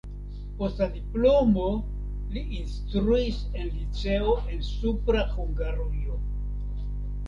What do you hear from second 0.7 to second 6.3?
la diplomo li instruis en liceo en Supra Hungarujo.